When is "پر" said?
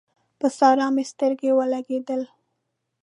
0.39-0.49